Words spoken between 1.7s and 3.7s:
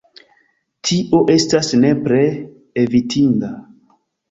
nepre evitinda.